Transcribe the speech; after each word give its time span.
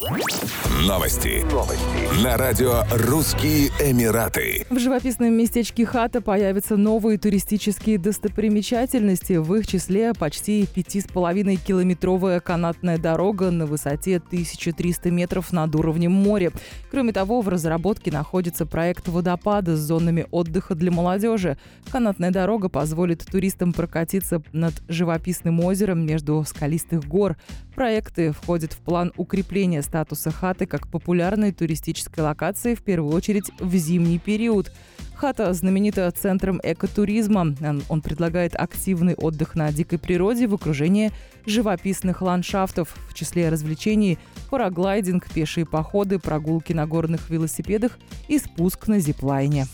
Новости. 0.00 1.44
Новости. 1.52 2.24
На 2.24 2.38
радио 2.38 2.84
«Русские 2.90 3.68
Эмираты». 3.80 4.64
В 4.70 4.78
живописном 4.78 5.34
местечке 5.34 5.84
Хата 5.84 6.22
появятся 6.22 6.78
новые 6.78 7.18
туристические 7.18 7.98
достопримечательности. 7.98 9.34
В 9.34 9.54
их 9.56 9.66
числе 9.66 10.14
почти 10.14 10.62
5,5-километровая 10.62 12.40
канатная 12.40 12.96
дорога 12.96 13.50
на 13.50 13.66
высоте 13.66 14.16
1300 14.16 15.10
метров 15.10 15.52
над 15.52 15.76
уровнем 15.76 16.12
моря. 16.12 16.50
Кроме 16.90 17.12
того, 17.12 17.42
в 17.42 17.50
разработке 17.50 18.10
находится 18.10 18.64
проект 18.64 19.06
водопада 19.06 19.76
с 19.76 19.80
зонами 19.80 20.26
отдыха 20.30 20.74
для 20.74 20.90
молодежи. 20.90 21.58
Канатная 21.92 22.30
дорога 22.30 22.70
позволит 22.70 23.26
туристам 23.26 23.74
прокатиться 23.74 24.42
над 24.52 24.72
живописным 24.88 25.60
озером 25.60 26.06
между 26.06 26.42
скалистых 26.48 27.06
гор. 27.06 27.36
Проекты 27.74 28.32
входят 28.32 28.72
в 28.72 28.78
план 28.78 29.12
укрепления 29.18 29.82
статуса 29.90 30.30
хаты 30.30 30.66
как 30.66 30.86
популярной 30.86 31.50
туристической 31.50 32.22
локации 32.22 32.76
в 32.76 32.82
первую 32.82 33.12
очередь 33.12 33.50
в 33.58 33.74
зимний 33.74 34.20
период. 34.20 34.70
Хата 35.16 35.52
знаменита 35.52 36.08
центром 36.12 36.60
экотуризма. 36.62 37.56
Он 37.88 38.00
предлагает 38.00 38.54
активный 38.54 39.14
отдых 39.16 39.56
на 39.56 39.72
дикой 39.72 39.98
природе 39.98 40.46
в 40.46 40.54
окружении 40.54 41.10
живописных 41.44 42.22
ландшафтов. 42.22 42.96
В 43.08 43.14
числе 43.14 43.48
развлечений– 43.48 44.16
параглайдинг, 44.50 45.28
пешие 45.28 45.66
походы, 45.66 46.20
прогулки 46.20 46.72
на 46.72 46.86
горных 46.86 47.28
велосипедах 47.28 47.98
и 48.28 48.38
спуск 48.38 48.86
на 48.86 49.00
зиплайне. 49.00 49.66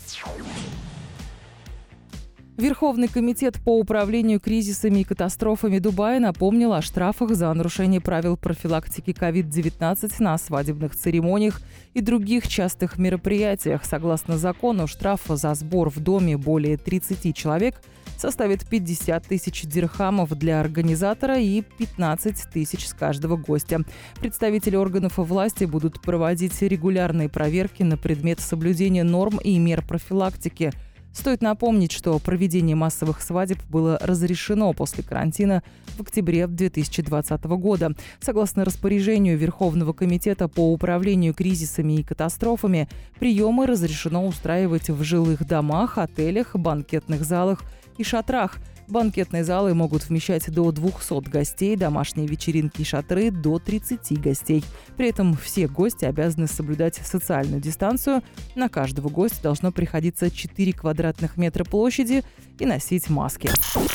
Верховный 2.57 3.07
комитет 3.07 3.59
по 3.63 3.77
управлению 3.77 4.39
кризисами 4.39 5.01
и 5.01 5.03
катастрофами 5.03 5.77
Дубая 5.77 6.19
напомнил 6.19 6.73
о 6.73 6.81
штрафах 6.81 7.35
за 7.35 7.53
нарушение 7.53 8.01
правил 8.01 8.35
профилактики 8.35 9.11
COVID-19 9.11 10.11
на 10.17 10.35
свадебных 10.39 10.95
церемониях 10.95 11.61
и 11.93 12.01
других 12.01 12.47
частых 12.47 12.97
мероприятиях. 12.97 13.85
Согласно 13.85 14.39
закону, 14.39 14.87
штраф 14.87 15.21
за 15.27 15.53
сбор 15.53 15.91
в 15.91 15.99
доме 15.99 16.35
более 16.35 16.77
30 16.77 17.35
человек 17.35 17.79
составит 18.17 18.67
50 18.67 19.23
тысяч 19.27 19.61
дирхамов 19.61 20.29
для 20.29 20.59
организатора 20.59 21.37
и 21.37 21.61
15 21.61 22.49
тысяч 22.51 22.87
с 22.87 22.93
каждого 22.95 23.37
гостя. 23.37 23.81
Представители 24.19 24.75
органов 24.75 25.19
власти 25.19 25.65
будут 25.65 26.01
проводить 26.01 26.59
регулярные 26.63 27.29
проверки 27.29 27.83
на 27.83 27.97
предмет 27.97 28.39
соблюдения 28.39 29.03
норм 29.03 29.37
и 29.43 29.59
мер 29.59 29.85
профилактики– 29.85 30.71
Стоит 31.17 31.41
напомнить, 31.41 31.91
что 31.91 32.19
проведение 32.19 32.75
массовых 32.75 33.23
свадеб 33.23 33.57
было 33.69 33.97
разрешено 34.03 34.71
после 34.73 35.03
карантина 35.03 35.63
в 35.97 36.01
октябре 36.01 36.45
2020 36.45 37.43
года. 37.45 37.93
Согласно 38.19 38.63
распоряжению 38.63 39.35
Верховного 39.35 39.93
комитета 39.93 40.47
по 40.47 40.71
управлению 40.71 41.33
кризисами 41.33 41.93
и 41.93 42.03
катастрофами, 42.03 42.87
приемы 43.19 43.65
разрешено 43.65 44.27
устраивать 44.27 44.91
в 44.91 45.03
жилых 45.03 45.43
домах, 45.47 45.97
отелях, 45.97 46.55
банкетных 46.55 47.25
залах 47.25 47.63
и 47.97 48.03
шатрах– 48.03 48.57
Банкетные 48.87 49.43
залы 49.43 49.73
могут 49.73 50.07
вмещать 50.07 50.49
до 50.49 50.71
200 50.71 51.29
гостей, 51.29 51.75
домашние 51.75 52.25
вечеринки 52.27 52.79
и 52.81 52.85
шатры– 52.85 53.31
до 53.31 53.57
30 53.59 54.21
гостей. 54.21 54.63
При 54.95 55.09
этом 55.09 55.35
все 55.35 55.67
гости 55.67 56.05
обязаны 56.05 56.47
соблюдать 56.47 56.95
социальную 56.95 57.61
дистанцию. 57.61 58.23
На 58.55 58.69
каждого 58.69 59.09
гостя 59.09 59.43
должно 59.43 59.73
приходиться 59.73 60.31
4 60.31 60.73
квадратных 60.73 61.37
метра 61.37 61.63
площади 61.65 62.23
и 62.59 62.65
носить 62.65 63.09
маски. 63.09 63.49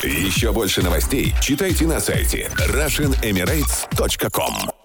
Еще 0.05 0.53
больше 0.53 0.83
новостей 0.83 1.33
читайте 1.41 1.86
на 1.86 1.98
сайте 1.98 2.50
RussianEmirates.com 2.69 4.81